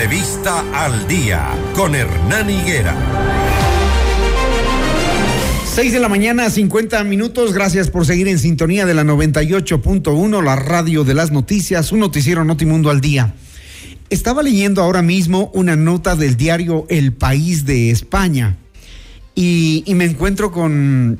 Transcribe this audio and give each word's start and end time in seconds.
Entrevista 0.00 0.64
al 0.72 1.08
día 1.08 1.48
con 1.74 1.96
Hernán 1.96 2.48
Higuera. 2.48 2.94
6 5.74 5.92
de 5.92 5.98
la 5.98 6.08
mañana, 6.08 6.48
50 6.48 7.02
minutos. 7.02 7.52
Gracias 7.52 7.90
por 7.90 8.06
seguir 8.06 8.28
en 8.28 8.38
sintonía 8.38 8.86
de 8.86 8.94
la 8.94 9.02
98.1, 9.02 10.44
la 10.44 10.54
radio 10.54 11.02
de 11.02 11.14
las 11.14 11.32
noticias, 11.32 11.90
un 11.90 11.98
noticiero 11.98 12.44
Notimundo 12.44 12.90
al 12.90 13.00
día. 13.00 13.34
Estaba 14.08 14.44
leyendo 14.44 14.84
ahora 14.84 15.02
mismo 15.02 15.50
una 15.52 15.74
nota 15.74 16.14
del 16.14 16.36
diario 16.36 16.86
El 16.88 17.12
País 17.12 17.64
de 17.64 17.90
España 17.90 18.56
y, 19.34 19.82
y 19.84 19.96
me 19.96 20.04
encuentro 20.04 20.52
con 20.52 21.18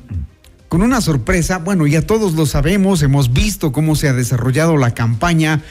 con 0.69 0.83
una 0.83 1.01
sorpresa. 1.01 1.57
Bueno, 1.57 1.87
ya 1.87 2.03
todos 2.03 2.33
lo 2.33 2.45
sabemos, 2.45 3.01
hemos 3.01 3.33
visto 3.33 3.71
cómo 3.71 3.95
se 3.95 4.07
ha 4.07 4.13
desarrollado 4.13 4.77
la 4.77 4.93
campaña, 4.93 5.63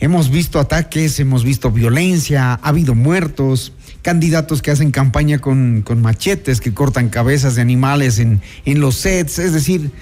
hemos 0.00 0.30
visto 0.30 0.58
ataques, 0.58 1.18
hemos 1.20 1.44
visto 1.44 1.70
violencia, 1.70 2.54
ha 2.54 2.68
habido 2.68 2.94
muertos, 2.94 3.72
candidatos 4.02 4.60
que 4.60 4.72
hacen 4.72 4.90
campaña 4.90 5.38
con, 5.38 5.84
machetes, 5.96 6.60
que 6.60 6.74
cortan 6.74 7.08
cabezas 7.08 7.54
de 7.54 7.62
animales 7.62 8.18
en, 8.18 8.42
en, 8.64 8.80
los 8.80 8.96
sets, 8.96 9.38
es 9.38 9.52
decir, 9.52 9.92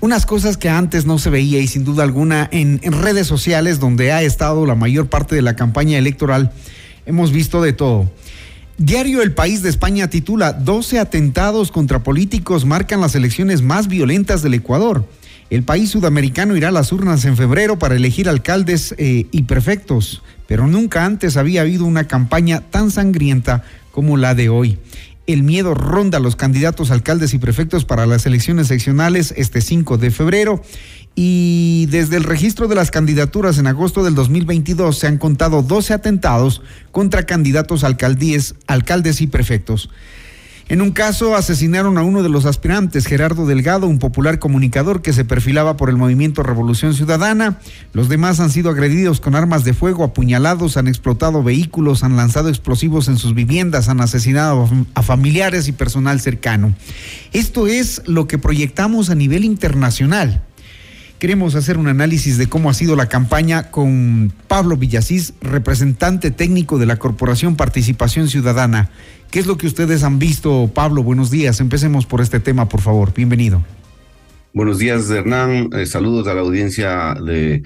unas 0.00 0.26
cosas 0.26 0.58
que 0.58 0.68
antes 0.68 1.06
no 1.06 1.18
se 1.18 1.30
veía 1.30 1.58
y 1.58 1.66
sin 1.66 1.84
duda 1.84 2.04
alguna 2.04 2.48
en 2.52 2.80
redes 2.92 3.26
sociales 3.26 3.80
donde 3.80 4.12
ha 4.12 4.22
estado 4.22 4.66
la 4.66 4.74
mayor 4.74 5.08
parte 5.08 5.34
de 5.34 5.42
la 5.42 5.56
campaña 5.56 5.96
electoral, 5.98 6.52
hemos 7.06 7.32
visto 7.32 7.62
de 7.62 7.72
todo. 7.72 8.10
Diario 8.78 9.22
El 9.22 9.32
País 9.32 9.62
de 9.62 9.70
España 9.70 10.08
titula 10.08 10.52
12 10.52 11.00
atentados 11.00 11.72
contra 11.72 12.04
políticos 12.04 12.64
marcan 12.64 13.00
las 13.00 13.16
elecciones 13.16 13.60
más 13.60 13.88
violentas 13.88 14.40
del 14.40 14.54
Ecuador. 14.54 15.04
El 15.50 15.64
país 15.64 15.90
sudamericano 15.90 16.56
irá 16.56 16.68
a 16.68 16.70
las 16.70 16.92
urnas 16.92 17.24
en 17.24 17.36
febrero 17.36 17.80
para 17.80 17.96
elegir 17.96 18.28
alcaldes 18.28 18.94
eh, 18.96 19.26
y 19.32 19.42
prefectos, 19.42 20.22
pero 20.46 20.68
nunca 20.68 21.04
antes 21.04 21.36
había 21.36 21.62
habido 21.62 21.86
una 21.86 22.06
campaña 22.06 22.60
tan 22.70 22.92
sangrienta 22.92 23.64
como 23.90 24.16
la 24.16 24.36
de 24.36 24.48
hoy. 24.48 24.78
El 25.26 25.42
miedo 25.42 25.74
ronda 25.74 26.18
a 26.18 26.20
los 26.20 26.36
candidatos 26.36 26.92
alcaldes 26.92 27.34
y 27.34 27.38
prefectos 27.38 27.84
para 27.84 28.06
las 28.06 28.26
elecciones 28.26 28.68
seccionales 28.68 29.34
este 29.36 29.60
5 29.60 29.98
de 29.98 30.12
febrero 30.12 30.62
y 31.20 31.86
desde 31.86 32.16
el 32.16 32.22
registro 32.22 32.68
de 32.68 32.76
las 32.76 32.92
candidaturas 32.92 33.58
en 33.58 33.66
agosto 33.66 34.04
del 34.04 34.14
2022 34.14 34.96
se 34.96 35.08
han 35.08 35.18
contado 35.18 35.62
12 35.62 35.92
atentados 35.92 36.62
contra 36.92 37.26
candidatos 37.26 37.82
alcaldíes, 37.82 38.54
alcaldes 38.68 39.20
y 39.20 39.26
prefectos. 39.26 39.90
En 40.68 40.80
un 40.80 40.92
caso 40.92 41.34
asesinaron 41.34 41.98
a 41.98 42.04
uno 42.04 42.22
de 42.22 42.28
los 42.28 42.44
aspirantes, 42.44 43.08
Gerardo 43.08 43.46
Delgado, 43.46 43.88
un 43.88 43.98
popular 43.98 44.38
comunicador 44.38 45.02
que 45.02 45.12
se 45.12 45.24
perfilaba 45.24 45.76
por 45.76 45.90
el 45.90 45.96
movimiento 45.96 46.44
Revolución 46.44 46.94
Ciudadana. 46.94 47.58
Los 47.92 48.08
demás 48.08 48.38
han 48.38 48.50
sido 48.50 48.70
agredidos 48.70 49.20
con 49.20 49.34
armas 49.34 49.64
de 49.64 49.74
fuego, 49.74 50.04
apuñalados, 50.04 50.76
han 50.76 50.86
explotado 50.86 51.42
vehículos, 51.42 52.04
han 52.04 52.14
lanzado 52.14 52.48
explosivos 52.48 53.08
en 53.08 53.18
sus 53.18 53.34
viviendas, 53.34 53.88
han 53.88 54.00
asesinado 54.00 54.70
a 54.94 55.02
familiares 55.02 55.66
y 55.66 55.72
personal 55.72 56.20
cercano. 56.20 56.74
Esto 57.32 57.66
es 57.66 58.02
lo 58.06 58.28
que 58.28 58.38
proyectamos 58.38 59.10
a 59.10 59.16
nivel 59.16 59.44
internacional. 59.44 60.44
Queremos 61.18 61.56
hacer 61.56 61.78
un 61.78 61.88
análisis 61.88 62.38
de 62.38 62.48
cómo 62.48 62.70
ha 62.70 62.74
sido 62.74 62.94
la 62.94 63.08
campaña 63.08 63.72
con 63.72 64.32
Pablo 64.46 64.76
Villasís, 64.76 65.34
representante 65.40 66.30
técnico 66.30 66.78
de 66.78 66.86
la 66.86 66.96
Corporación 66.96 67.56
Participación 67.56 68.28
Ciudadana. 68.28 68.90
¿Qué 69.32 69.40
es 69.40 69.48
lo 69.48 69.58
que 69.58 69.66
ustedes 69.66 70.04
han 70.04 70.20
visto, 70.20 70.70
Pablo? 70.72 71.02
Buenos 71.02 71.32
días. 71.32 71.58
Empecemos 71.58 72.06
por 72.06 72.20
este 72.20 72.38
tema, 72.38 72.68
por 72.68 72.82
favor. 72.82 73.12
Bienvenido. 73.12 73.64
Buenos 74.54 74.78
días, 74.78 75.10
Hernán. 75.10 75.70
Eh, 75.72 75.86
saludos 75.86 76.28
a 76.28 76.34
la 76.34 76.42
audiencia 76.42 77.14
de, 77.14 77.64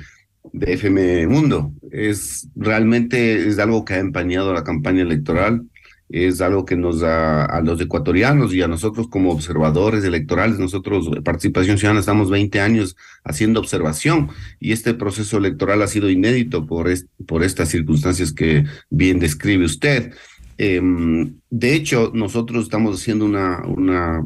de 0.55 0.73
FM 0.73 1.27
Mundo. 1.27 1.73
Es 1.91 2.49
realmente 2.57 3.49
es 3.49 3.59
algo 3.59 3.85
que 3.85 3.95
ha 3.95 3.99
empañado 3.99 4.55
la 4.55 4.65
campaña 4.65 5.03
electoral 5.03 5.67
es 6.13 6.43
algo 6.43 6.67
que 6.67 6.77
nos 6.77 7.01
da 7.01 7.47
a 7.47 7.63
los 7.63 7.81
ecuatorianos 7.81 8.53
y 8.53 8.61
a 8.61 8.69
nosotros 8.69 9.09
como 9.09 9.33
observadores 9.33 10.05
electorales, 10.05 10.59
nosotros, 10.59 11.09
Participación 11.25 11.79
Ciudadana, 11.79 12.01
estamos 12.01 12.31
20 12.31 12.61
años 12.61 12.97
haciendo 13.25 13.61
observación 13.61 14.29
y 14.61 14.73
este 14.73 14.93
proceso 14.93 15.39
electoral 15.39 15.81
ha 15.81 15.87
sido 15.87 16.11
inédito 16.11 16.67
por, 16.67 16.93
por 17.27 17.43
estas 17.43 17.71
circunstancias 17.71 18.33
que 18.33 18.65
bien 18.91 19.19
describe 19.19 19.65
usted. 19.65 20.13
Em, 20.59 21.35
de 21.49 21.75
hecho, 21.75 22.13
nosotros 22.15 22.65
estamos 22.65 23.01
haciendo 23.01 23.25
una, 23.25 23.63
una, 23.65 24.23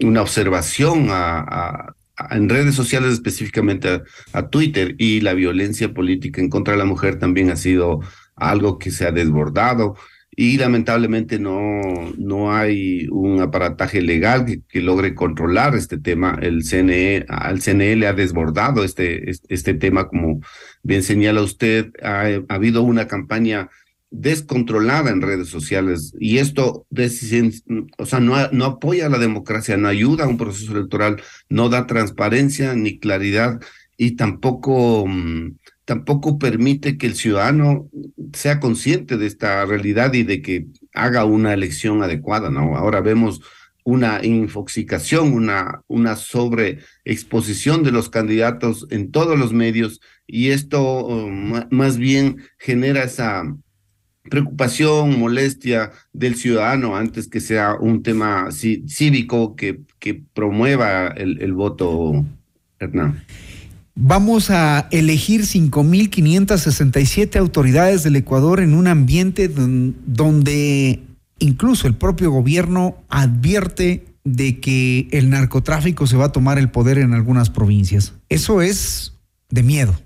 una 0.00 0.22
observación 0.22 1.06
a, 1.10 1.94
en 2.30 2.48
redes 2.48 2.74
sociales, 2.74 3.12
específicamente 3.12 4.02
a 4.32 4.48
Twitter, 4.48 4.96
y 4.98 5.20
la 5.20 5.34
violencia 5.34 5.94
política 5.94 6.40
en 6.40 6.50
contra 6.50 6.74
de 6.74 6.78
la 6.78 6.84
mujer 6.84 7.18
también 7.18 7.50
ha 7.50 7.56
sido 7.56 8.00
algo 8.34 8.78
que 8.78 8.90
se 8.90 9.06
ha 9.06 9.12
desbordado 9.12 9.96
y 10.34 10.56
lamentablemente 10.56 11.38
no, 11.38 11.82
no 12.16 12.54
hay 12.54 13.06
un 13.10 13.40
aparataje 13.40 14.00
legal 14.00 14.62
que, 14.66 14.80
logre 14.80 15.14
controlar 15.14 15.74
este 15.74 15.98
tema. 15.98 16.38
El 16.40 16.64
CNE, 16.64 17.26
al 17.28 17.60
CNE 17.60 17.96
le 17.96 18.06
ha 18.06 18.14
desbordado 18.14 18.82
este, 18.82 19.30
este, 19.30 19.74
tema, 19.74 20.08
como 20.08 20.40
bien 20.82 21.02
señala 21.02 21.42
usted, 21.42 21.90
ha, 22.02 22.24
habido 22.48 22.82
una 22.82 23.06
campaña 23.06 23.68
descontrolada 24.10 25.10
en 25.10 25.22
redes 25.22 25.48
sociales 25.48 26.14
y 26.18 26.38
esto 26.38 26.86
o 27.98 28.06
sea, 28.06 28.20
no, 28.20 28.50
no 28.52 28.64
apoya 28.64 29.06
a 29.06 29.10
la 29.10 29.18
democracia, 29.18 29.76
no 29.76 29.88
ayuda 29.88 30.24
a 30.24 30.28
un 30.28 30.38
proceso 30.38 30.72
electoral, 30.72 31.20
no 31.48 31.68
da 31.68 31.86
transparencia 31.86 32.74
ni 32.74 32.98
claridad 32.98 33.60
y 33.98 34.12
tampoco... 34.12 35.06
Mm, 35.06 35.56
tampoco 35.84 36.38
permite 36.38 36.96
que 36.96 37.06
el 37.06 37.14
ciudadano 37.14 37.88
sea 38.32 38.60
consciente 38.60 39.16
de 39.16 39.26
esta 39.26 39.64
realidad 39.64 40.12
y 40.14 40.22
de 40.22 40.42
que 40.42 40.66
haga 40.94 41.24
una 41.24 41.52
elección 41.52 42.02
adecuada, 42.02 42.50
¿no? 42.50 42.76
Ahora 42.76 43.00
vemos 43.00 43.40
una 43.84 44.24
infoxicación, 44.24 45.32
una, 45.32 45.82
una 45.88 46.16
sobreexposición 46.16 47.82
de 47.82 47.90
los 47.90 48.10
candidatos 48.10 48.86
en 48.90 49.10
todos 49.10 49.38
los 49.38 49.52
medios 49.52 50.00
y 50.26 50.50
esto 50.50 51.04
um, 51.04 51.62
más 51.70 51.96
bien 51.96 52.38
genera 52.58 53.02
esa 53.02 53.42
preocupación, 54.30 55.18
molestia 55.18 55.90
del 56.12 56.36
ciudadano 56.36 56.96
antes 56.96 57.26
que 57.26 57.40
sea 57.40 57.74
un 57.74 58.04
tema 58.04 58.50
cívico 58.52 59.56
que, 59.56 59.80
que 59.98 60.22
promueva 60.32 61.08
el, 61.08 61.42
el 61.42 61.52
voto, 61.52 62.24
Hernán. 62.78 63.24
Vamos 63.94 64.50
a 64.50 64.88
elegir 64.90 65.42
5.567 65.42 67.36
autoridades 67.36 68.02
del 68.02 68.16
Ecuador 68.16 68.60
en 68.60 68.72
un 68.72 68.86
ambiente 68.86 69.48
donde 69.48 71.00
incluso 71.38 71.86
el 71.86 71.94
propio 71.94 72.30
gobierno 72.30 72.96
advierte 73.10 74.06
de 74.24 74.60
que 74.60 75.08
el 75.10 75.28
narcotráfico 75.28 76.06
se 76.06 76.16
va 76.16 76.26
a 76.26 76.32
tomar 76.32 76.58
el 76.58 76.70
poder 76.70 76.96
en 76.98 77.12
algunas 77.12 77.50
provincias. 77.50 78.14
Eso 78.30 78.62
es 78.62 79.12
de 79.50 79.62
miedo. 79.62 80.00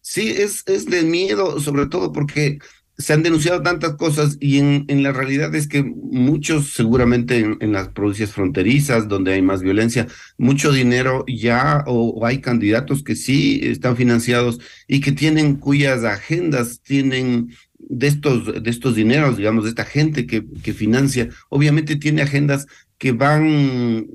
Sí, 0.00 0.28
es, 0.28 0.62
es 0.66 0.86
de 0.86 1.02
miedo, 1.02 1.60
sobre 1.60 1.86
todo 1.86 2.12
porque 2.12 2.58
se 3.00 3.14
han 3.14 3.22
denunciado 3.22 3.62
tantas 3.62 3.94
cosas 3.94 4.36
y 4.40 4.58
en, 4.58 5.02
la 5.02 5.12
realidad 5.12 5.54
es 5.54 5.66
que 5.66 5.82
muchos, 5.82 6.74
seguramente 6.74 7.38
en, 7.38 7.72
las 7.72 7.88
provincias 7.88 8.32
fronterizas 8.32 9.08
donde 9.08 9.32
hay 9.32 9.42
más 9.42 9.62
violencia, 9.62 10.06
mucho 10.36 10.70
dinero 10.70 11.24
ya 11.26 11.82
o, 11.86 12.26
hay 12.26 12.40
candidatos 12.40 13.02
que 13.02 13.16
sí 13.16 13.60
están 13.62 13.96
financiados 13.96 14.60
y 14.86 15.00
que 15.00 15.12
tienen 15.12 15.56
cuyas 15.56 16.04
agendas 16.04 16.80
tienen 16.82 17.50
de 17.78 18.06
estos, 18.06 18.62
de 18.62 18.70
estos 18.70 18.94
dineros, 18.94 19.38
digamos, 19.38 19.64
de 19.64 19.70
esta 19.70 19.84
gente 19.84 20.26
que, 20.26 20.44
que 20.62 20.74
financia, 20.74 21.28
obviamente 21.48 21.96
tiene 21.96 22.22
agendas 22.22 22.66
que 22.98 23.12
van, 23.12 24.06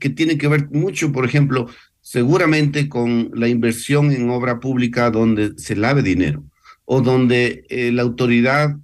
que 0.00 0.08
tienen 0.08 0.38
que 0.38 0.48
ver 0.48 0.70
mucho, 0.70 1.12
por 1.12 1.26
ejemplo, 1.26 1.68
seguramente 2.00 2.88
con 2.88 3.30
la 3.34 3.48
inversión 3.48 4.10
en 4.12 4.30
obra 4.30 4.60
pública 4.60 5.10
donde 5.10 5.52
se 5.58 5.76
lave 5.76 6.02
dinero 6.02 6.42
o 6.94 7.00
donde 7.00 7.64
eh, 7.70 7.90
la 7.90 8.02
autoridad 8.02 8.76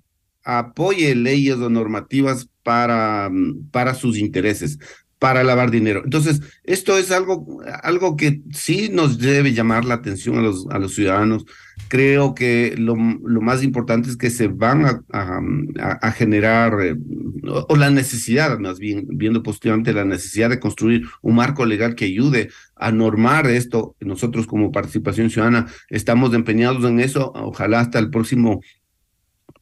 apoye 0.42 1.14
leyes 1.14 1.56
o 1.56 1.68
normativas 1.68 2.48
para, 2.62 3.28
mm, 3.30 3.68
para 3.70 3.92
sus 3.92 4.16
intereses, 4.16 4.78
para 5.18 5.42
lavar 5.42 5.70
dinero. 5.70 6.02
Entonces, 6.04 6.40
esto 6.64 6.96
es 6.96 7.10
algo, 7.10 7.60
algo 7.82 8.16
que 8.16 8.40
sí 8.52 8.88
nos 8.92 9.18
debe 9.18 9.52
llamar 9.52 9.84
la 9.84 9.94
atención 9.94 10.38
a 10.38 10.42
los, 10.42 10.66
a 10.70 10.78
los 10.78 10.94
ciudadanos. 10.94 11.44
Creo 11.88 12.34
que 12.34 12.74
lo, 12.76 12.94
lo 12.94 13.40
más 13.40 13.62
importante 13.62 14.10
es 14.10 14.16
que 14.16 14.30
se 14.30 14.48
van 14.48 14.84
a, 14.84 15.02
a, 15.10 16.12
generar, 16.12 16.78
eh, 16.82 16.96
o 17.68 17.76
la 17.76 17.90
necesidad, 17.90 18.58
más 18.58 18.78
bien, 18.78 19.06
viendo 19.08 19.42
positivamente 19.42 19.92
la 19.92 20.04
necesidad 20.04 20.50
de 20.50 20.60
construir 20.60 21.06
un 21.22 21.36
marco 21.36 21.64
legal 21.66 21.94
que 21.94 22.04
ayude 22.04 22.50
a 22.76 22.92
normar 22.92 23.46
esto. 23.46 23.96
Nosotros 24.00 24.46
como 24.46 24.70
participación 24.70 25.30
ciudadana 25.30 25.66
estamos 25.88 26.34
empeñados 26.34 26.84
en 26.84 27.00
eso. 27.00 27.32
Ojalá 27.34 27.80
hasta 27.80 27.98
el 27.98 28.10
próximo 28.10 28.60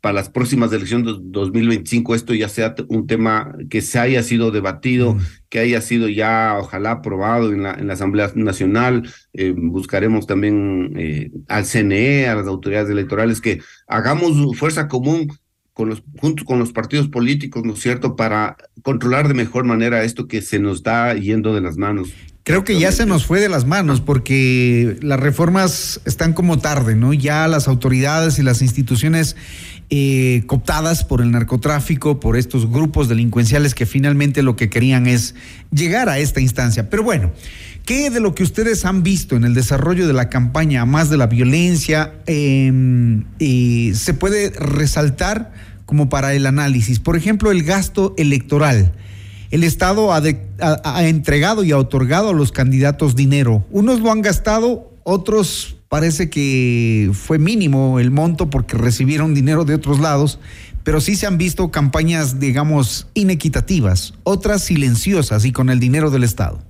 para 0.01 0.15
las 0.15 0.29
próximas 0.29 0.73
elecciones 0.73 1.07
de 1.07 1.21
2025 1.23 2.15
esto 2.15 2.35
ya 2.35 2.49
sea 2.49 2.75
un 2.89 3.07
tema 3.07 3.55
que 3.71 3.83
se 3.83 3.99
haya 3.99 4.23
sido 4.23 4.51
debatido, 4.51 5.15
mm. 5.15 5.21
que 5.49 5.59
haya 5.59 5.81
sido 5.81 6.09
ya 6.09 6.57
ojalá 6.59 6.93
aprobado 6.93 7.53
en 7.53 7.63
la, 7.63 7.75
en 7.75 7.87
la 7.87 7.95
Asamblea 7.95 8.31
Nacional. 8.35 9.09
Eh, 9.33 9.55
buscaremos 9.57 10.27
también 10.27 10.93
eh, 10.97 11.31
al 11.49 11.65
CNE, 11.65 12.29
a 12.29 12.35
las 12.35 12.47
autoridades 12.47 12.91
electorales, 12.91 13.41
que 13.41 13.61
hagamos 13.87 14.57
fuerza 14.57 14.89
común 14.89 15.29
con 15.73 15.91
los, 15.91 16.03
junto 16.19 16.45
con 16.45 16.59
los 16.59 16.73
partidos 16.73 17.09
políticos, 17.09 17.63
¿no 17.65 17.75
es 17.75 17.81
cierto?, 17.81 18.17
para 18.17 18.57
controlar 18.83 19.29
de 19.29 19.35
mejor 19.35 19.65
manera 19.65 20.05
esto 20.05 20.27
que 20.27 20.41
se 20.41 20.59
nos 20.59 20.79
está 20.79 21.15
yendo 21.15 21.55
de 21.55 21.61
las 21.61 21.77
manos. 21.77 22.09
Creo 22.47 22.63
que 22.63 22.79
ya 22.79 22.93
se 22.93 23.07
nos 23.07 23.27
fue 23.27 23.41
de 23.41 23.49
las 23.49 23.67
manos 23.67 24.01
porque 24.01 24.97
las 25.03 25.19
reformas 25.19 26.01
están 26.05 26.33
como 26.33 26.61
tarde, 26.61 26.95
¿no? 26.95 27.13
Ya 27.13 27.49
las 27.49 27.67
autoridades 27.67 28.39
y 28.39 28.45
las 28.45 28.63
instituciones 28.63 29.35
eh, 29.91 30.43
cooptadas 30.47 31.05
por 31.05 31.21
el 31.21 31.31
narcotráfico, 31.31 32.21
por 32.21 32.37
estos 32.37 32.71
grupos 32.71 33.09
delincuenciales 33.09 33.75
que 33.75 33.87
finalmente 33.87 34.43
lo 34.43 34.57
que 34.57 34.69
querían 34.69 35.07
es 35.07 35.35
llegar 35.71 36.09
a 36.09 36.19
esta 36.19 36.41
instancia. 36.41 36.91
Pero 36.91 37.03
bueno, 37.03 37.33
¿qué 37.85 38.11
de 38.11 38.21
lo 38.21 38.35
que 38.35 38.43
ustedes 38.43 38.85
han 38.85 39.03
visto 39.03 39.37
en 39.37 39.45
el 39.45 39.55
desarrollo 39.55 40.07
de 40.07 40.13
la 40.13 40.29
campaña, 40.29 40.85
más 40.85 41.11
de 41.11 41.17
la 41.17 41.27
violencia, 41.27 42.15
em, 42.27 43.25
se 43.95 44.15
puede 44.15 44.51
resaltar 44.51 45.53
como 45.85 46.09
para 46.09 46.35
el 46.35 46.47
análisis? 46.47 46.99
Por 46.99 47.17
ejemplo, 47.17 47.51
el 47.51 47.63
gasto 47.63 48.15
electoral 48.19 48.93
el 49.51 49.65
Estado 49.65 50.13
ha, 50.13 51.05
entregado 51.05 51.63
y 51.65 51.73
ha 51.73 51.79
otorgado 51.79 52.31
a 52.31 52.33
los 52.33 52.53
candidatos 52.53 53.15
dinero. 53.15 53.65
Unos 53.71 54.01
lo 54.01 54.11
han 54.11 54.23
gastado, 54.23 54.93
otros 55.05 55.76
parece 55.89 56.31
que 56.31 57.11
fue 57.13 57.39
mínimo 57.39 58.01
el 58.01 58.11
monto 58.11 58.51
porque 58.51 58.77
recibieron 58.77 59.35
dinero 59.35 59.65
de 59.65 59.75
otros 59.75 60.01
lados, 60.01 60.39
pero 60.85 61.01
sí 61.01 61.17
se 61.17 61.27
han 61.27 61.39
visto 61.39 61.71
campañas, 61.71 62.39
digamos, 62.39 63.09
inequitativas, 63.15 64.15
otras 64.23 64.63
silenciosas 64.63 65.45
y 65.45 65.53
con 65.53 65.71
el 65.71 65.81
dinero 65.81 66.11
del 66.11 66.25
Estado. 66.25 66.63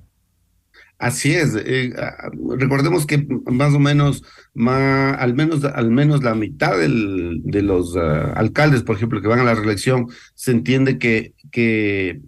Así 0.98 1.34
es. 1.34 1.54
Eh, 1.54 1.92
ah, 1.98 2.30
recordemos 2.56 3.04
que 3.04 3.26
más 3.50 3.74
o 3.74 3.78
menos, 3.78 4.22
al 4.54 5.34
menos, 5.34 5.64
al 5.64 5.90
menos 5.90 6.22
la 6.22 6.34
mitad 6.34 6.78
de 6.78 7.62
los 7.62 7.94
ah, 7.96 8.32
alcaldes, 8.34 8.82
por 8.82 8.96
ejemplo, 8.96 9.20
que 9.20 9.28
van 9.28 9.40
a 9.40 9.44
la 9.44 9.54
reelección, 9.54 10.06
se 10.34 10.52
entiende 10.52 10.98
que, 10.98 11.34
que 11.50 12.22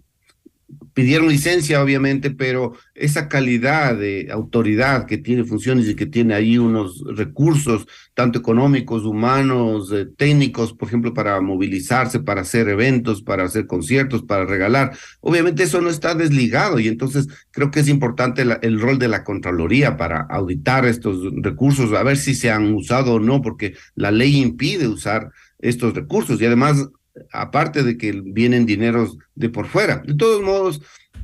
pidieron 0.93 1.29
licencia, 1.29 1.81
obviamente, 1.81 2.31
pero 2.31 2.73
esa 2.93 3.27
calidad 3.27 3.95
de 3.95 4.29
autoridad 4.31 5.05
que 5.05 5.17
tiene 5.17 5.43
funciones 5.43 5.87
y 5.87 5.95
que 5.95 6.05
tiene 6.05 6.33
ahí 6.33 6.57
unos 6.57 7.03
recursos, 7.15 7.87
tanto 8.13 8.39
económicos, 8.39 9.03
humanos, 9.03 9.91
eh, 9.91 10.07
técnicos, 10.17 10.73
por 10.73 10.87
ejemplo, 10.87 11.13
para 11.13 11.39
movilizarse, 11.41 12.19
para 12.19 12.41
hacer 12.41 12.69
eventos, 12.69 13.21
para 13.21 13.43
hacer 13.43 13.67
conciertos, 13.67 14.23
para 14.23 14.45
regalar, 14.45 14.97
obviamente 15.21 15.63
eso 15.63 15.81
no 15.81 15.89
está 15.89 16.15
desligado 16.15 16.79
y 16.79 16.87
entonces 16.87 17.27
creo 17.51 17.71
que 17.71 17.79
es 17.79 17.87
importante 17.87 18.43
el 18.61 18.79
rol 18.79 18.99
de 18.99 19.07
la 19.07 19.23
Contraloría 19.23 19.97
para 19.97 20.21
auditar 20.21 20.85
estos 20.85 21.17
recursos, 21.41 21.93
a 21.93 22.03
ver 22.03 22.17
si 22.17 22.35
se 22.35 22.51
han 22.51 22.73
usado 22.73 23.15
o 23.15 23.19
no, 23.19 23.41
porque 23.41 23.75
la 23.95 24.11
ley 24.11 24.37
impide 24.37 24.87
usar 24.87 25.31
estos 25.59 25.93
recursos 25.93 26.41
y 26.41 26.45
además 26.45 26.89
aparte 27.31 27.83
de 27.83 27.97
que 27.97 28.11
vienen 28.11 28.65
dineros 28.65 29.17
de 29.35 29.49
por 29.49 29.67
fuera. 29.67 30.01
De 30.05 30.15
todos 30.15 30.41
modos, 30.41 30.81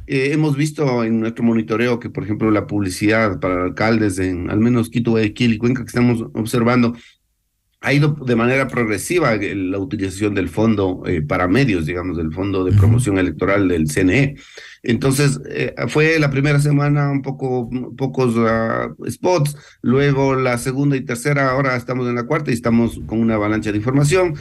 eh, 0.07 0.29
hemos 0.33 0.55
visto 0.55 1.03
en 1.03 1.19
nuestro 1.19 1.43
monitoreo 1.43 1.99
que, 1.99 2.09
por 2.09 2.23
ejemplo, 2.23 2.51
la 2.51 2.67
publicidad 2.67 3.39
para 3.39 3.63
alcaldes 3.63 4.19
en 4.19 4.49
al 4.49 4.59
menos 4.59 4.89
Quito, 4.89 5.11
Guayaquil 5.11 5.53
y 5.53 5.57
Cuenca 5.57 5.81
que 5.81 5.87
estamos 5.87 6.21
observando, 6.33 6.95
ha 7.85 7.93
ido 7.93 8.15
de 8.25 8.35
manera 8.35 8.67
progresiva 8.67 9.35
la 9.35 9.77
utilización 9.77 10.33
del 10.33 10.49
fondo 10.49 11.03
eh, 11.05 11.21
para 11.21 11.47
medios, 11.47 11.85
digamos, 11.85 12.17
del 12.17 12.33
fondo 12.33 12.63
de 12.63 12.71
promoción 12.71 13.19
electoral 13.19 13.67
del 13.67 13.87
CNE. 13.87 14.35
Entonces, 14.81 15.39
eh, 15.49 15.73
fue 15.87 16.17
la 16.19 16.31
primera 16.31 16.59
semana 16.59 17.11
un 17.11 17.21
poco, 17.21 17.69
pocos 17.95 18.33
ah, 18.37 18.89
spots, 19.07 19.55
luego 19.83 20.35
la 20.35 20.57
segunda 20.57 20.97
y 20.97 21.01
tercera, 21.01 21.51
ahora 21.51 21.75
estamos 21.75 22.07
en 22.07 22.15
la 22.15 22.23
cuarta 22.23 22.49
y 22.49 22.55
estamos 22.55 22.99
con 23.05 23.19
una 23.19 23.35
avalancha 23.35 23.71
de 23.71 23.77
información 23.77 24.35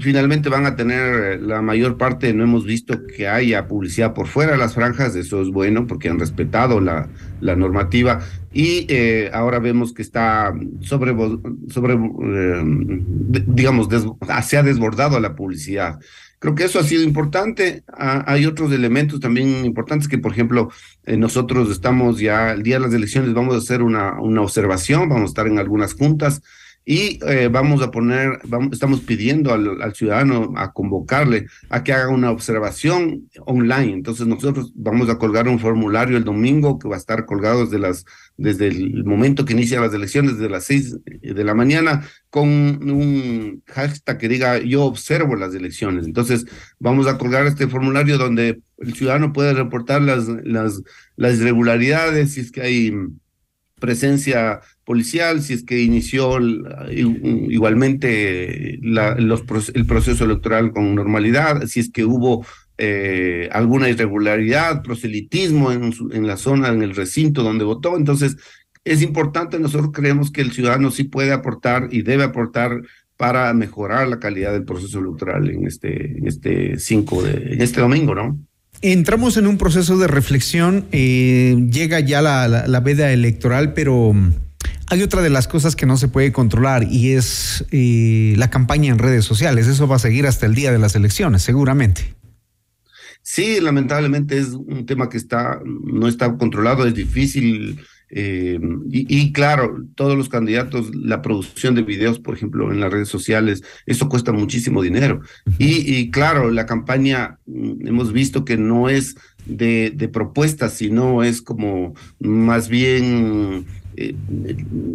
finalmente 0.00 0.48
van 0.48 0.66
a 0.66 0.76
tener 0.76 1.40
la 1.40 1.62
mayor 1.62 1.96
parte, 1.96 2.32
no 2.32 2.44
hemos 2.44 2.64
visto 2.64 3.06
que 3.06 3.28
haya 3.28 3.66
publicidad 3.66 4.14
por 4.14 4.26
fuera 4.26 4.52
de 4.52 4.58
las 4.58 4.74
franjas, 4.74 5.16
eso 5.16 5.42
es 5.42 5.48
bueno 5.48 5.86
porque 5.86 6.08
han 6.08 6.18
respetado 6.18 6.80
la, 6.80 7.08
la 7.40 7.56
normativa 7.56 8.20
y 8.52 8.86
eh, 8.88 9.30
ahora 9.32 9.58
vemos 9.58 9.92
que 9.92 10.02
está 10.02 10.54
sobre, 10.80 11.14
sobre 11.68 11.94
eh, 11.94 12.62
digamos, 13.46 13.88
se 14.42 14.56
ha 14.56 14.62
desbordado 14.62 15.20
la 15.20 15.34
publicidad. 15.34 15.98
Creo 16.38 16.54
que 16.54 16.64
eso 16.64 16.78
ha 16.78 16.84
sido 16.84 17.02
importante. 17.02 17.82
Hay 17.96 18.46
otros 18.46 18.72
elementos 18.72 19.18
también 19.18 19.64
importantes 19.64 20.06
que, 20.06 20.18
por 20.18 20.32
ejemplo, 20.32 20.70
eh, 21.04 21.16
nosotros 21.16 21.68
estamos 21.70 22.20
ya, 22.20 22.52
el 22.52 22.62
día 22.62 22.76
de 22.76 22.86
las 22.86 22.94
elecciones, 22.94 23.34
vamos 23.34 23.54
a 23.56 23.58
hacer 23.58 23.82
una, 23.82 24.20
una 24.20 24.42
observación, 24.42 25.08
vamos 25.08 25.22
a 25.22 25.32
estar 25.32 25.46
en 25.48 25.58
algunas 25.58 25.94
juntas 25.94 26.42
y 26.90 27.18
eh, 27.26 27.48
vamos 27.52 27.82
a 27.82 27.90
poner, 27.90 28.40
estamos 28.72 29.02
pidiendo 29.02 29.52
al, 29.52 29.94
ciudadano 29.94 30.54
a 30.56 30.72
convocarle 30.72 31.44
a 31.68 31.84
que 31.84 31.92
haga 31.92 32.08
una 32.08 32.30
observación 32.30 33.28
online. 33.44 33.92
Entonces 33.92 34.26
nosotros 34.26 34.72
vamos 34.74 35.10
a 35.10 35.18
colgar 35.18 35.48
un 35.48 35.58
formulario 35.58 36.16
el 36.16 36.24
domingo 36.24 36.78
que 36.78 36.88
va 36.88 36.94
a 36.94 36.98
estar 36.98 37.26
colgado 37.26 37.66
desde, 37.66 37.78
las, 37.78 38.06
desde 38.38 38.68
el 38.68 39.04
momento 39.04 39.44
que 39.44 39.52
inician 39.52 39.82
las 39.82 39.92
elecciones, 39.92 40.38
desde 40.38 40.48
las 40.48 40.64
seis 40.64 40.96
de 41.04 41.44
la 41.44 41.52
mañana, 41.52 42.08
con 42.30 42.48
un 42.48 43.62
hashtag 43.66 44.16
que 44.16 44.28
diga 44.30 44.56
yo 44.56 44.84
observo 44.84 45.36
las 45.36 45.54
elecciones. 45.54 46.06
Entonces 46.06 46.46
vamos 46.78 47.06
a 47.06 47.18
colgar 47.18 47.46
este 47.46 47.68
formulario 47.68 48.16
donde 48.16 48.62
el 48.78 48.94
ciudadano 48.94 49.34
puede 49.34 49.52
reportar 49.52 50.00
las, 50.00 50.26
las, 50.26 50.82
las 51.16 51.36
irregularidades, 51.36 52.32
si 52.32 52.40
es 52.40 52.50
que 52.50 52.62
hay 52.62 52.94
presencia 53.78 54.60
policial, 54.88 55.42
si 55.42 55.52
es 55.52 55.64
que 55.64 55.82
inició 55.82 56.38
igualmente 57.50 58.80
el 58.80 59.86
proceso 59.86 60.24
electoral 60.24 60.72
con 60.72 60.94
normalidad, 60.94 61.66
si 61.66 61.80
es 61.80 61.90
que 61.92 62.06
hubo 62.06 62.46
eh, 62.78 63.50
alguna 63.52 63.90
irregularidad, 63.90 64.82
proselitismo 64.82 65.72
en, 65.72 65.92
en 66.10 66.26
la 66.26 66.38
zona, 66.38 66.68
en 66.68 66.80
el 66.82 66.96
recinto 66.96 67.42
donde 67.42 67.66
votó. 67.66 67.98
Entonces, 67.98 68.38
es 68.82 69.02
importante, 69.02 69.58
nosotros 69.58 69.90
creemos 69.92 70.30
que 70.30 70.40
el 70.40 70.52
ciudadano 70.52 70.90
sí 70.90 71.04
puede 71.04 71.32
aportar 71.32 71.88
y 71.90 72.00
debe 72.00 72.24
aportar 72.24 72.80
para 73.18 73.52
mejorar 73.52 74.08
la 74.08 74.18
calidad 74.18 74.54
del 74.54 74.64
proceso 74.64 75.00
electoral 75.00 75.50
en 75.50 75.66
este, 75.66 76.16
este 76.24 76.78
cinco 76.78 77.26
en 77.26 77.60
este 77.60 77.82
domingo, 77.82 78.14
¿no? 78.14 78.38
Entramos 78.80 79.36
en 79.36 79.48
un 79.48 79.58
proceso 79.58 79.98
de 79.98 80.06
reflexión, 80.06 80.86
eh, 80.92 81.56
llega 81.70 82.00
ya 82.00 82.22
la, 82.22 82.80
veda 82.80 83.12
electoral, 83.12 83.74
pero 83.74 84.14
hay 84.90 85.02
otra 85.02 85.22
de 85.22 85.30
las 85.30 85.48
cosas 85.48 85.76
que 85.76 85.86
no 85.86 85.96
se 85.96 86.08
puede 86.08 86.32
controlar 86.32 86.84
y 86.90 87.12
es 87.12 87.64
eh, 87.70 88.34
la 88.36 88.50
campaña 88.50 88.92
en 88.92 88.98
redes 88.98 89.24
sociales. 89.24 89.66
Eso 89.66 89.86
va 89.86 89.96
a 89.96 90.00
seguir 90.00 90.26
hasta 90.26 90.46
el 90.46 90.54
día 90.54 90.72
de 90.72 90.78
las 90.78 90.94
elecciones, 90.94 91.42
seguramente. 91.42 92.14
Sí, 93.22 93.60
lamentablemente 93.60 94.38
es 94.38 94.48
un 94.48 94.86
tema 94.86 95.10
que 95.10 95.18
está 95.18 95.60
no 95.64 96.08
está 96.08 96.34
controlado, 96.38 96.86
es 96.86 96.94
difícil 96.94 97.78
eh, 98.10 98.58
y, 98.90 99.32
claro, 99.32 99.84
todos 99.94 100.16
los 100.16 100.30
candidatos, 100.30 100.94
la 100.94 101.20
producción 101.20 101.74
de 101.74 101.82
videos, 101.82 102.18
por 102.18 102.34
ejemplo, 102.34 102.72
en 102.72 102.80
las 102.80 102.90
redes 102.90 103.08
sociales, 103.08 103.62
eso 103.84 104.08
cuesta 104.08 104.32
muchísimo 104.32 104.80
dinero. 104.80 105.20
y, 105.58 106.10
claro, 106.10 106.50
la 106.50 106.64
campaña 106.64 107.38
mm, 107.44 107.86
hemos 107.86 108.12
visto 108.12 108.46
que 108.46 108.56
no 108.56 108.88
es 108.88 109.16
de, 109.44 109.92
de 109.94 110.08
propuestas, 110.08 110.72
sino 110.72 111.22
es 111.22 111.42
como 111.42 111.94
más 112.18 112.70
bien 112.70 113.66
eh, 114.00 114.14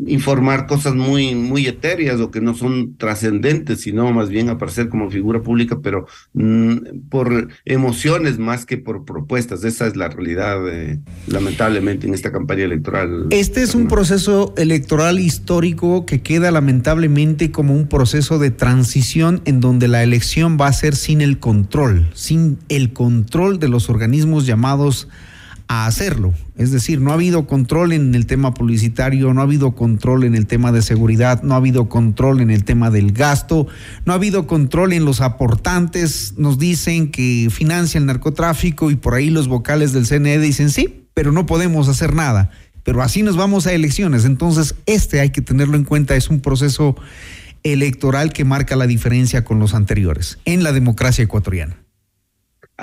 informar 0.07 0.65
cosas 0.65 0.95
muy, 0.95 1.35
muy 1.35 1.67
etéreas 1.67 2.21
o 2.21 2.31
que 2.31 2.39
no 2.39 2.53
son 2.53 2.95
trascendentes, 2.95 3.81
sino 3.81 4.09
más 4.13 4.29
bien 4.29 4.47
aparecer 4.47 4.87
como 4.87 5.09
figura 5.09 5.41
pública, 5.41 5.79
pero 5.83 6.07
mm, 6.33 7.09
por 7.09 7.49
emociones 7.65 8.39
más 8.39 8.65
que 8.65 8.77
por 8.77 9.03
propuestas. 9.03 9.65
Esa 9.65 9.87
es 9.87 9.97
la 9.97 10.07
realidad, 10.07 10.65
eh, 10.69 10.99
lamentablemente, 11.27 12.07
en 12.07 12.13
esta 12.13 12.31
campaña 12.31 12.63
electoral. 12.63 13.27
Este 13.31 13.61
es 13.61 13.75
un 13.75 13.89
proceso 13.89 14.53
electoral 14.55 15.19
histórico 15.19 16.05
que 16.05 16.21
queda 16.21 16.51
lamentablemente 16.51 17.51
como 17.51 17.75
un 17.75 17.89
proceso 17.89 18.39
de 18.39 18.51
transición 18.51 19.41
en 19.43 19.59
donde 19.59 19.89
la 19.89 20.01
elección 20.01 20.57
va 20.59 20.67
a 20.67 20.73
ser 20.73 20.95
sin 20.95 21.19
el 21.19 21.39
control, 21.39 22.09
sin 22.13 22.57
el 22.69 22.93
control 22.93 23.59
de 23.59 23.67
los 23.67 23.89
organismos 23.89 24.45
llamados 24.45 25.09
hacerlo. 25.73 26.33
Es 26.55 26.71
decir, 26.71 27.01
no 27.01 27.11
ha 27.11 27.15
habido 27.15 27.47
control 27.47 27.93
en 27.93 28.15
el 28.15 28.25
tema 28.25 28.53
publicitario, 28.53 29.33
no 29.33 29.41
ha 29.41 29.43
habido 29.43 29.73
control 29.73 30.23
en 30.23 30.35
el 30.35 30.45
tema 30.45 30.71
de 30.71 30.81
seguridad, 30.81 31.43
no 31.43 31.53
ha 31.53 31.57
habido 31.57 31.89
control 31.89 32.41
en 32.41 32.49
el 32.49 32.63
tema 32.63 32.89
del 32.89 33.11
gasto, 33.11 33.67
no 34.05 34.13
ha 34.13 34.15
habido 34.15 34.47
control 34.47 34.93
en 34.93 35.05
los 35.05 35.21
aportantes. 35.21 36.33
Nos 36.37 36.57
dicen 36.57 37.11
que 37.11 37.49
financia 37.51 37.97
el 37.97 38.05
narcotráfico 38.05 38.91
y 38.91 38.95
por 38.95 39.13
ahí 39.13 39.29
los 39.29 39.47
vocales 39.47 39.93
del 39.93 40.05
CNE 40.07 40.39
dicen 40.39 40.69
sí, 40.69 41.05
pero 41.13 41.31
no 41.31 41.45
podemos 41.45 41.87
hacer 41.87 42.13
nada. 42.13 42.51
Pero 42.83 43.01
así 43.01 43.23
nos 43.23 43.37
vamos 43.37 43.65
a 43.65 43.73
elecciones. 43.73 44.25
Entonces, 44.25 44.75
este 44.85 45.21
hay 45.21 45.29
que 45.29 45.41
tenerlo 45.41 45.77
en 45.77 45.85
cuenta, 45.85 46.15
es 46.15 46.29
un 46.29 46.41
proceso 46.41 46.95
electoral 47.63 48.33
que 48.33 48.45
marca 48.45 48.75
la 48.75 48.87
diferencia 48.87 49.45
con 49.45 49.59
los 49.59 49.73
anteriores 49.73 50.37
en 50.45 50.63
la 50.63 50.73
democracia 50.73 51.23
ecuatoriana. 51.23 51.82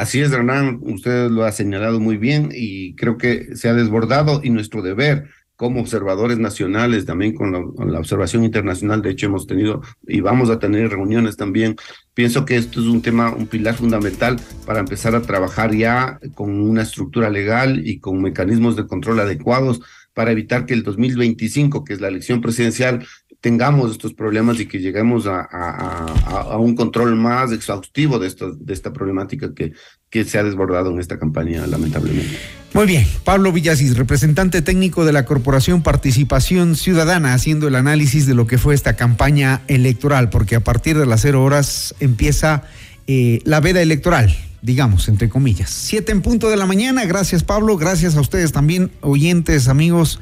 Así 0.00 0.22
es, 0.22 0.32
Hernán, 0.32 0.78
usted 0.80 1.28
lo 1.28 1.44
ha 1.44 1.52
señalado 1.52 2.00
muy 2.00 2.16
bien 2.16 2.48
y 2.54 2.94
creo 2.94 3.18
que 3.18 3.54
se 3.54 3.68
ha 3.68 3.74
desbordado 3.74 4.40
y 4.42 4.48
nuestro 4.48 4.80
deber 4.80 5.28
como 5.56 5.82
observadores 5.82 6.38
nacionales, 6.38 7.04
también 7.04 7.34
con 7.34 7.52
la, 7.52 7.98
observación 7.98 8.42
internacional, 8.42 9.02
de 9.02 9.10
hecho 9.10 9.26
hemos 9.26 9.46
tenido 9.46 9.82
y 10.08 10.22
vamos 10.22 10.48
a 10.48 10.58
tener 10.58 10.88
reuniones 10.88 11.36
también. 11.36 11.76
Pienso 12.14 12.46
que 12.46 12.56
esto 12.56 12.80
es 12.80 12.86
un 12.86 13.02
tema, 13.02 13.34
un 13.34 13.46
pilar 13.46 13.74
fundamental 13.74 14.40
para 14.64 14.80
empezar 14.80 15.14
a 15.14 15.20
trabajar 15.20 15.74
ya 15.74 16.18
con 16.34 16.58
una 16.58 16.80
estructura 16.80 17.28
legal 17.28 17.86
y 17.86 17.98
con 17.98 18.22
mecanismos 18.22 18.76
de 18.76 18.86
control 18.86 19.20
adecuados 19.20 19.82
para 20.14 20.32
evitar 20.32 20.64
que 20.64 20.72
el 20.72 20.82
2025, 20.82 21.84
que 21.84 21.92
es 21.92 22.00
la 22.00 22.08
elección 22.08 22.40
presidencial, 22.40 23.06
tengamos 23.40 23.90
estos 23.90 24.12
problemas 24.12 24.60
y 24.60 24.66
que 24.66 24.78
lleguemos 24.78 25.26
a, 25.26 25.40
a, 25.40 26.58
un 26.58 26.76
control 26.76 27.16
más 27.16 27.52
exhaustivo 27.52 28.18
de, 28.18 28.28
esto, 28.28 28.52
de 28.52 28.72
esta 28.72 28.92
problemática 28.92 29.54
que, 29.54 29.72
que 30.10 30.24
se 30.24 30.38
ha 30.38 30.44
desbordado 30.44 30.90
en 30.90 31.00
esta 31.00 31.18
campaña, 31.18 31.66
lamentablemente. 31.66 32.36
Muy 32.74 32.86
bien, 32.86 33.06
Pablo 33.24 33.50
Villasis, 33.50 33.96
representante 33.96 34.62
técnico 34.62 35.04
de 35.04 35.12
la 35.12 35.24
Corporación 35.24 35.82
Participación 35.82 36.76
Ciudadana, 36.76 37.32
haciendo 37.32 37.66
el 37.66 37.74
análisis 37.74 38.26
de 38.26 38.34
lo 38.34 38.46
que 38.46 38.58
fue 38.58 38.74
esta 38.74 38.94
campaña 38.94 39.62
electoral, 39.68 40.28
porque 40.28 40.56
a 40.56 40.60
partir 40.60 40.98
de 40.98 41.06
las 41.06 41.22
cero 41.22 41.42
horas 41.42 41.94
empieza 41.98 42.64
eh, 43.06 43.40
la 43.44 43.60
veda 43.60 43.80
electoral 43.80 44.36
digamos, 44.62 45.08
entre 45.08 45.30
comillas. 45.30 45.70
Siete 45.70 46.12
en 46.12 46.20
punto 46.20 46.50
de 46.50 46.56
la 46.58 46.66
mañana. 46.66 47.06
Gracias, 47.06 47.42
Pablo. 47.42 47.78
Gracias 47.78 48.14
a 48.16 48.20
ustedes 48.20 48.52
también, 48.52 48.90
oyentes, 49.00 49.68
amigos. 49.68 50.20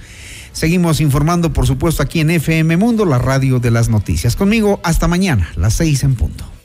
Seguimos 0.52 1.00
informando, 1.00 1.52
por 1.52 1.67
supuesto, 1.67 2.02
aquí 2.02 2.21
en 2.21 2.31
FM 2.31 2.76
Mundo, 2.76 3.05
la 3.05 3.19
radio 3.19 3.61
de 3.61 3.71
las 3.71 3.88
noticias. 3.88 4.37
Conmigo 4.37 4.81
hasta 4.83 5.09
mañana, 5.09 5.50
las 5.57 5.75
seis 5.75 6.02
en 6.02 6.14
punto. 6.14 6.58